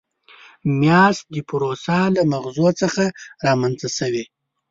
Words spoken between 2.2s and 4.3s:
مغزو څخه رامنځته شوې.